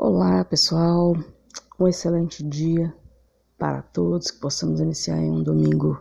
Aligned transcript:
Olá, 0.00 0.44
pessoal. 0.44 1.16
Um 1.76 1.88
excelente 1.88 2.44
dia 2.44 2.94
para 3.58 3.82
todos, 3.82 4.30
que 4.30 4.38
possamos 4.38 4.78
iniciar 4.78 5.16
um 5.16 5.42
domingo 5.42 6.00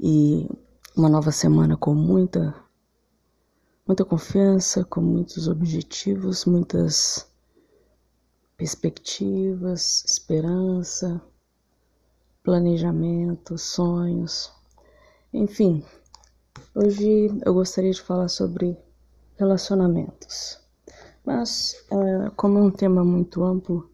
e 0.00 0.48
uma 0.96 1.10
nova 1.10 1.30
semana 1.30 1.76
com 1.76 1.94
muita 1.94 2.54
muita 3.86 4.06
confiança, 4.06 4.86
com 4.86 5.02
muitos 5.02 5.48
objetivos, 5.48 6.46
muitas 6.46 7.30
perspectivas, 8.56 10.02
esperança, 10.06 11.20
planejamento, 12.42 13.58
sonhos. 13.58 14.50
Enfim, 15.30 15.84
hoje 16.74 17.38
eu 17.44 17.52
gostaria 17.52 17.92
de 17.92 18.00
falar 18.00 18.28
sobre 18.28 18.78
relacionamentos. 19.36 20.66
Mas, 21.30 21.76
é, 21.90 22.30
como 22.36 22.58
é 22.58 22.62
um 22.62 22.70
tema 22.70 23.04
muito 23.04 23.44
amplo, 23.44 23.90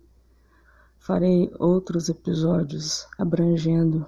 farei 1.00 1.52
outros 1.58 2.08
episódios 2.08 3.08
abrangendo 3.18 4.06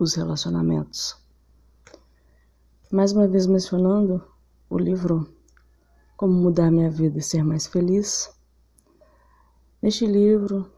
os 0.00 0.14
relacionamentos. 0.14 1.16
Mais 2.90 3.12
uma 3.12 3.28
vez 3.28 3.46
mencionando 3.46 4.20
o 4.68 4.76
livro 4.76 5.32
Como 6.16 6.32
Mudar 6.32 6.72
Minha 6.72 6.90
Vida 6.90 7.20
e 7.20 7.22
Ser 7.22 7.44
Mais 7.44 7.68
Feliz. 7.68 8.34
Neste 9.80 10.04
livro 10.04 10.68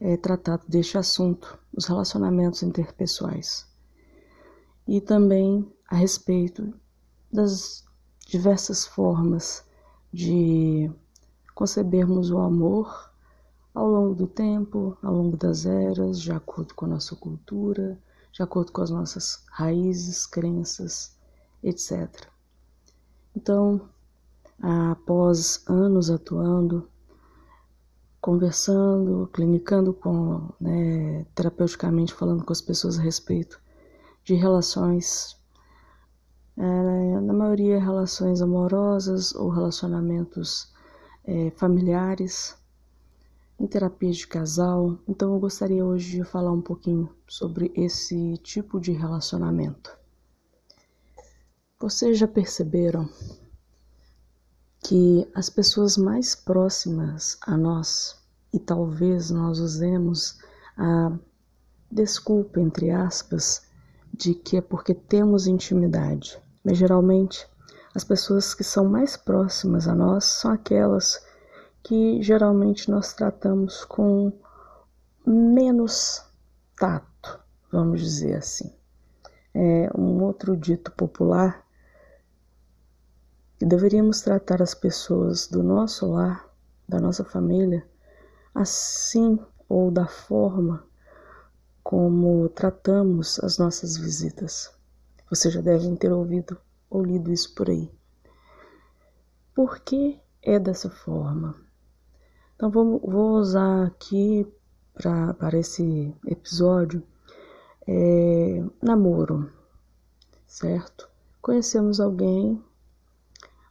é 0.00 0.16
tratado 0.16 0.64
deste 0.66 0.98
assunto, 0.98 1.56
os 1.72 1.86
relacionamentos 1.86 2.64
interpessoais, 2.64 3.64
e 4.88 5.00
também 5.00 5.72
a 5.88 5.94
respeito 5.94 6.74
das 7.32 7.84
diversas 8.26 8.84
formas 8.84 9.69
de 10.12 10.90
concebermos 11.54 12.30
o 12.30 12.38
amor 12.38 13.10
ao 13.74 13.88
longo 13.88 14.14
do 14.14 14.26
tempo, 14.26 14.96
ao 15.02 15.14
longo 15.14 15.36
das 15.36 15.66
eras, 15.66 16.20
de 16.20 16.32
acordo 16.32 16.74
com 16.74 16.86
a 16.86 16.88
nossa 16.88 17.14
cultura, 17.14 17.98
de 18.32 18.42
acordo 18.42 18.72
com 18.72 18.82
as 18.82 18.90
nossas 18.90 19.44
raízes, 19.50 20.26
crenças, 20.26 21.16
etc. 21.62 22.08
Então, 23.34 23.80
após 24.60 25.62
anos 25.66 26.10
atuando, 26.10 26.88
conversando, 28.20 29.28
clinicando 29.32 29.94
com, 29.94 30.48
né, 30.60 31.24
terapeuticamente 31.34 32.12
falando 32.12 32.44
com 32.44 32.52
as 32.52 32.60
pessoas 32.60 32.98
a 32.98 33.02
respeito 33.02 33.60
de 34.22 34.34
relações 34.34 35.39
é, 36.56 37.20
na 37.20 37.32
maioria 37.32 37.80
relações 37.80 38.40
amorosas 38.42 39.34
ou 39.34 39.48
relacionamentos 39.48 40.72
é, 41.24 41.50
familiares, 41.52 42.56
em 43.58 43.66
terapia 43.66 44.10
de 44.10 44.26
casal. 44.26 44.98
Então 45.06 45.34
eu 45.34 45.38
gostaria 45.38 45.84
hoje 45.84 46.18
de 46.18 46.24
falar 46.24 46.52
um 46.52 46.62
pouquinho 46.62 47.14
sobre 47.28 47.70
esse 47.74 48.36
tipo 48.38 48.80
de 48.80 48.92
relacionamento. 48.92 49.96
Vocês 51.78 52.18
já 52.18 52.28
perceberam 52.28 53.08
que 54.82 55.28
as 55.34 55.48
pessoas 55.48 55.96
mais 55.96 56.34
próximas 56.34 57.38
a 57.42 57.56
nós, 57.56 58.18
e 58.52 58.58
talvez 58.58 59.30
nós 59.30 59.58
usemos 59.58 60.38
a 60.76 61.12
desculpa, 61.90 62.60
entre 62.60 62.90
aspas, 62.90 63.62
de 64.20 64.34
que 64.34 64.58
é 64.58 64.60
porque 64.60 64.94
temos 64.94 65.46
intimidade 65.46 66.38
mas 66.62 66.76
geralmente 66.76 67.48
as 67.94 68.04
pessoas 68.04 68.54
que 68.54 68.62
são 68.62 68.84
mais 68.84 69.16
próximas 69.16 69.88
a 69.88 69.94
nós 69.94 70.24
são 70.24 70.52
aquelas 70.52 71.24
que 71.82 72.22
geralmente 72.22 72.90
nós 72.90 73.12
tratamos 73.14 73.84
com 73.84 74.32
menos 75.26 76.22
tato, 76.78 77.40
vamos 77.72 78.00
dizer 78.00 78.36
assim. 78.36 78.72
É 79.54 79.90
um 79.96 80.22
outro 80.22 80.56
dito 80.56 80.92
popular 80.92 81.66
que 83.58 83.64
deveríamos 83.66 84.20
tratar 84.20 84.62
as 84.62 84.74
pessoas 84.74 85.48
do 85.48 85.62
nosso 85.62 86.06
lar, 86.12 86.48
da 86.88 87.00
nossa 87.00 87.24
família, 87.24 87.84
assim 88.54 89.38
ou 89.68 89.90
da 89.90 90.06
forma 90.06 90.84
como 91.82 92.48
tratamos 92.50 93.38
as 93.40 93.58
nossas 93.58 93.96
visitas. 93.96 94.70
Vocês 95.28 95.54
já 95.54 95.60
devem 95.60 95.96
ter 95.96 96.12
ouvido 96.12 96.56
ou 96.88 97.04
lido 97.04 97.32
isso 97.32 97.54
por 97.54 97.70
aí. 97.70 97.90
Por 99.54 99.80
que 99.80 100.20
é 100.42 100.58
dessa 100.58 100.90
forma? 100.90 101.54
Então 102.56 102.70
vamos, 102.70 103.00
vou 103.02 103.38
usar 103.38 103.86
aqui 103.86 104.46
para 104.94 105.58
esse 105.58 106.14
episódio 106.26 107.02
é, 107.86 108.62
namoro, 108.82 109.50
certo? 110.46 111.08
Conhecemos 111.40 112.00
alguém, 112.00 112.62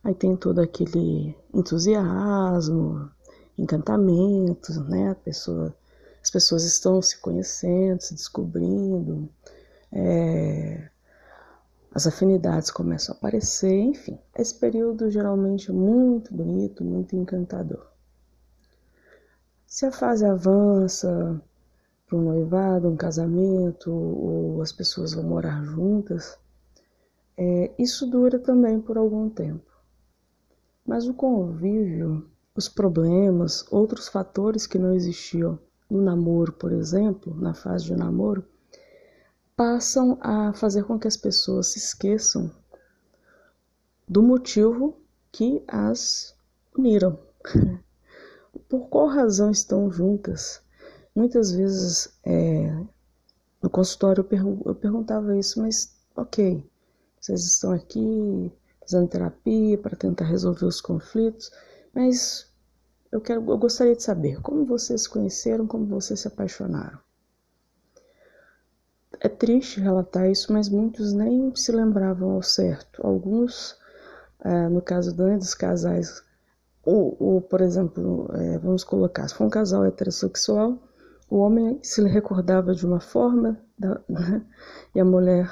aí 0.03 0.15
tem 0.15 0.35
todo 0.35 0.59
aquele 0.59 1.35
entusiasmo, 1.53 3.09
encantamento, 3.57 4.73
né? 4.85 5.11
A 5.11 5.15
pessoa, 5.15 5.75
as 6.21 6.29
pessoas 6.29 6.63
estão 6.63 7.01
se 7.01 7.19
conhecendo, 7.19 8.01
se 8.01 8.13
descobrindo, 8.13 9.29
é, 9.91 10.89
as 11.93 12.05
afinidades 12.05 12.69
começam 12.69 13.15
a 13.15 13.17
aparecer, 13.17 13.79
enfim. 13.79 14.19
Esse 14.35 14.53
período 14.55 15.09
geralmente 15.09 15.71
é 15.71 15.73
muito 15.73 16.33
bonito, 16.33 16.83
muito 16.83 17.15
encantador. 17.15 17.87
Se 19.65 19.85
a 19.85 19.91
fase 19.91 20.25
avança 20.25 21.41
para 22.05 22.17
um 22.17 22.21
noivado, 22.21 22.87
um 22.87 22.95
casamento, 22.95 23.91
ou 23.91 24.61
as 24.61 24.71
pessoas 24.71 25.13
vão 25.13 25.23
morar 25.23 25.63
juntas, 25.63 26.37
é, 27.37 27.71
isso 27.77 28.05
dura 28.07 28.39
também 28.39 28.79
por 28.79 28.97
algum 28.97 29.29
tempo. 29.29 29.69
Mas 30.85 31.07
o 31.07 31.13
convívio, 31.13 32.29
os 32.55 32.67
problemas, 32.67 33.65
outros 33.71 34.07
fatores 34.07 34.67
que 34.67 34.77
não 34.77 34.93
existiam 34.93 35.59
no 35.89 36.01
namoro, 36.01 36.53
por 36.53 36.71
exemplo, 36.71 37.35
na 37.35 37.53
fase 37.53 37.85
de 37.85 37.95
namoro, 37.95 38.45
passam 39.55 40.17
a 40.21 40.53
fazer 40.53 40.83
com 40.83 40.99
que 40.99 41.07
as 41.07 41.17
pessoas 41.17 41.67
se 41.67 41.79
esqueçam 41.79 42.51
do 44.07 44.23
motivo 44.23 44.95
que 45.31 45.63
as 45.67 46.35
uniram. 46.77 47.19
Por 48.67 48.87
qual 48.87 49.07
razão 49.07 49.51
estão 49.51 49.91
juntas? 49.91 50.61
Muitas 51.15 51.51
vezes 51.51 52.13
é, 52.23 52.71
no 53.61 53.69
consultório 53.69 54.21
eu, 54.21 54.25
pergun 54.25 54.61
eu 54.65 54.75
perguntava 54.75 55.37
isso, 55.37 55.59
mas 55.61 55.95
ok, 56.15 56.63
vocês 57.19 57.45
estão 57.45 57.71
aqui 57.71 58.51
fazendo 58.81 59.09
terapia 59.09 59.77
para 59.77 59.95
tentar 59.95 60.25
resolver 60.25 60.65
os 60.65 60.81
conflitos, 60.81 61.51
mas 61.93 62.48
eu, 63.11 63.19
quero, 63.21 63.49
eu 63.49 63.57
gostaria 63.57 63.95
de 63.95 64.03
saber 64.03 64.41
como 64.41 64.65
vocês 64.65 65.03
se 65.03 65.09
conheceram, 65.09 65.65
como 65.65 65.85
vocês 65.85 66.19
se 66.19 66.27
apaixonaram. 66.27 66.99
É 69.19 69.27
triste 69.27 69.81
relatar 69.81 70.29
isso, 70.29 70.53
mas 70.53 70.69
muitos 70.69 71.11
nem 71.11 71.53
se 71.55 71.71
lembravam 71.71 72.31
ao 72.31 72.43
certo. 72.43 73.05
Alguns, 73.05 73.77
é, 74.39 74.69
no 74.69 74.81
caso 74.81 75.13
dos 75.13 75.53
casais, 75.53 76.23
ou, 76.83 77.17
ou 77.19 77.41
por 77.41 77.61
exemplo, 77.61 78.29
é, 78.33 78.57
vamos 78.59 78.83
colocar, 78.83 79.27
se 79.27 79.35
for 79.35 79.45
um 79.45 79.49
casal 79.49 79.85
heterossexual, 79.85 80.77
o 81.29 81.37
homem 81.37 81.79
se 81.83 82.01
recordava 82.03 82.73
de 82.73 82.85
uma 82.85 82.99
forma 82.99 83.59
da, 83.77 84.01
né, 84.07 84.45
e 84.95 84.99
a 84.99 85.05
mulher 85.05 85.51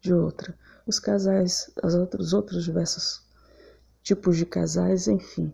de 0.00 0.14
outra. 0.14 0.54
Os 0.86 0.98
casais, 0.98 1.72
as 1.82 1.94
outros, 1.94 2.28
os 2.28 2.32
outros 2.32 2.64
diversos 2.64 3.22
tipos 4.02 4.36
de 4.36 4.46
casais, 4.46 5.08
enfim, 5.08 5.52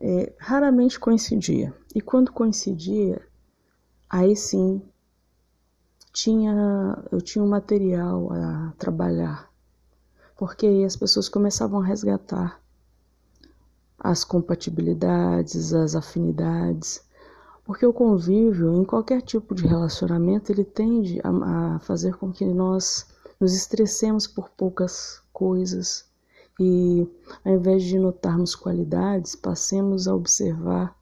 é, 0.00 0.32
raramente 0.38 0.98
coincidia. 0.98 1.74
E 1.94 2.00
quando 2.00 2.32
coincidia, 2.32 3.20
aí 4.08 4.36
sim 4.36 4.82
tinha, 6.12 7.04
eu 7.10 7.20
tinha 7.20 7.44
um 7.44 7.48
material 7.48 8.32
a 8.32 8.72
trabalhar, 8.78 9.50
porque 10.36 10.66
aí 10.66 10.84
as 10.84 10.96
pessoas 10.96 11.28
começavam 11.28 11.80
a 11.80 11.84
resgatar 11.84 12.60
as 13.98 14.24
compatibilidades, 14.24 15.74
as 15.74 15.94
afinidades, 15.96 17.04
porque 17.64 17.84
o 17.84 17.92
convívio 17.92 18.74
em 18.74 18.84
qualquer 18.84 19.20
tipo 19.20 19.54
de 19.54 19.66
relacionamento 19.66 20.50
ele 20.50 20.64
tende 20.64 21.20
a, 21.22 21.74
a 21.74 21.78
fazer 21.80 22.16
com 22.16 22.32
que 22.32 22.44
nós 22.44 23.06
nos 23.40 23.54
estressemos 23.54 24.26
por 24.26 24.48
poucas 24.50 25.20
coisas 25.32 26.07
e 26.58 27.06
ao 27.44 27.54
invés 27.54 27.84
de 27.84 27.98
notarmos 27.98 28.54
qualidades, 28.54 29.36
passemos 29.36 30.08
a 30.08 30.14
observar 30.14 30.96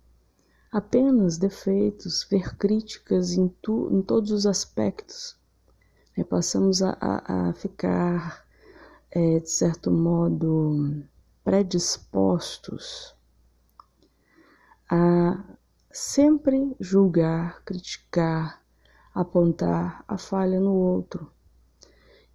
apenas 0.70 1.38
defeitos, 1.38 2.26
ver 2.30 2.56
críticas 2.56 3.32
em, 3.32 3.48
tu, 3.62 3.88
em 3.90 4.02
todos 4.02 4.30
os 4.30 4.46
aspectos. 4.46 5.36
Né? 6.16 6.24
Passamos 6.24 6.82
a, 6.82 6.96
a, 7.00 7.48
a 7.48 7.52
ficar, 7.54 8.44
é, 9.10 9.40
de 9.40 9.50
certo 9.50 9.90
modo, 9.90 11.02
predispostos 11.42 13.16
a 14.88 15.42
sempre 15.90 16.76
julgar, 16.78 17.62
criticar, 17.64 18.62
apontar 19.14 20.04
a 20.06 20.18
falha 20.18 20.60
no 20.60 20.74
outro. 20.74 21.30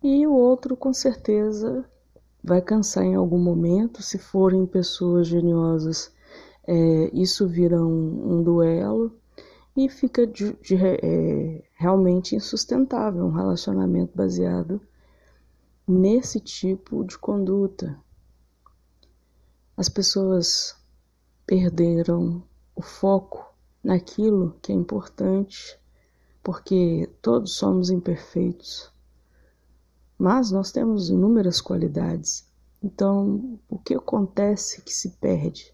E 0.04 0.26
o 0.26 0.34
outro, 0.34 0.76
com 0.76 0.94
certeza, 0.94 1.86
vai 2.44 2.62
cansar 2.62 3.04
em 3.04 3.16
algum 3.16 3.38
momento. 3.38 4.02
Se 4.02 4.18
forem 4.18 4.66
pessoas 4.66 5.28
geniosas, 5.28 6.12
é, 6.68 7.10
isso 7.14 7.48
vira 7.48 7.82
um, 7.82 8.34
um, 8.34 8.44
duelo 8.44 9.12
e 9.76 9.90
fica 9.90 10.28
de, 10.28 10.54
de, 10.54 10.76
é, 10.76 11.64
realmente 11.74 12.36
insustentável 12.36 13.26
um 13.26 13.32
relacionamento 13.32 14.16
baseado 14.16 14.82
nesse 15.88 16.40
tipo 16.40 17.04
de 17.04 17.18
conduta. 17.18 17.98
As 19.76 19.90
pessoas 19.90 20.76
perderam 21.46 22.44
o 22.76 22.82
foco 22.82 23.52
naquilo 23.84 24.56
que 24.62 24.72
é 24.72 24.76
importante, 24.76 25.80
porque 26.44 27.10
todos 27.22 27.56
somos 27.56 27.90
imperfeitos, 27.90 28.92
mas 30.22 30.52
nós 30.52 30.72
temos 30.72 31.10
inúmeras 31.10 31.60
qualidades. 31.60 32.48
Então, 32.80 33.60
o 33.68 33.80
que 33.80 33.96
acontece 33.96 34.80
que 34.84 34.94
se 34.94 35.10
perde? 35.20 35.74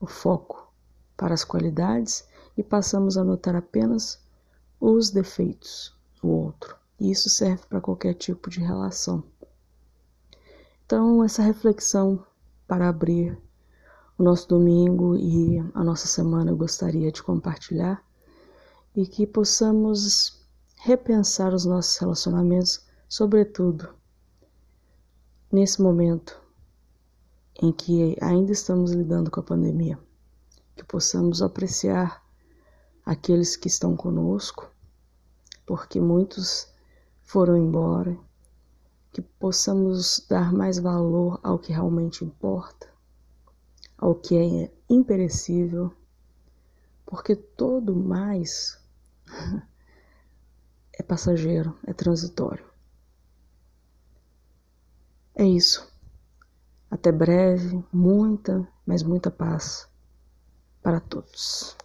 O 0.00 0.06
foco 0.06 0.72
para 1.14 1.34
as 1.34 1.44
qualidades 1.44 2.26
e 2.56 2.62
passamos 2.62 3.18
a 3.18 3.24
notar 3.24 3.54
apenas 3.54 4.24
os 4.80 5.10
defeitos 5.10 5.94
do 6.22 6.30
outro. 6.30 6.76
E 6.98 7.10
isso 7.10 7.28
serve 7.28 7.66
para 7.68 7.78
qualquer 7.78 8.14
tipo 8.14 8.48
de 8.48 8.58
relação. 8.58 9.22
Então, 10.86 11.22
essa 11.22 11.42
reflexão 11.42 12.24
para 12.66 12.88
abrir 12.88 13.38
o 14.16 14.22
nosso 14.22 14.48
domingo 14.48 15.14
e 15.14 15.58
a 15.74 15.84
nossa 15.84 16.06
semana 16.06 16.52
eu 16.52 16.56
gostaria 16.56 17.12
de 17.12 17.22
compartilhar 17.22 18.02
e 18.96 19.06
que 19.06 19.26
possamos 19.26 20.42
repensar 20.76 21.52
os 21.52 21.66
nossos 21.66 21.98
relacionamentos, 21.98 22.87
sobretudo 23.08 23.94
nesse 25.50 25.80
momento 25.80 26.40
em 27.60 27.72
que 27.72 28.16
ainda 28.20 28.52
estamos 28.52 28.92
lidando 28.92 29.30
com 29.30 29.40
a 29.40 29.42
pandemia, 29.42 29.98
que 30.76 30.84
possamos 30.84 31.42
apreciar 31.42 32.24
aqueles 33.04 33.56
que 33.56 33.68
estão 33.68 33.96
conosco, 33.96 34.70
porque 35.66 36.00
muitos 36.00 36.72
foram 37.22 37.56
embora, 37.56 38.16
que 39.12 39.22
possamos 39.22 40.24
dar 40.28 40.52
mais 40.52 40.78
valor 40.78 41.40
ao 41.42 41.58
que 41.58 41.72
realmente 41.72 42.24
importa 42.24 42.88
ao 43.98 44.14
que 44.14 44.36
é 44.36 44.72
imperecível, 44.88 45.92
porque 47.04 47.34
todo 47.34 47.94
mais 47.94 48.80
é 50.94 51.02
passageiro, 51.02 51.76
é 51.84 51.92
transitório. 51.92 52.64
Isso. 55.58 55.92
Até 56.88 57.10
breve, 57.10 57.84
muita, 57.92 58.64
mas 58.86 59.02
muita 59.02 59.28
paz 59.28 59.88
para 60.80 61.00
todos. 61.00 61.76